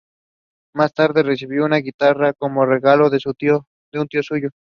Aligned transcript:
Más 0.73 0.95
tarde 0.95 1.21
recibió 1.21 1.63
una 1.63 1.75
guitarra 1.77 2.33
como 2.33 2.65
regalo 2.65 3.11
de 3.11 3.19
un 3.27 4.07
tío 4.07 4.23
suyo. 4.23 4.49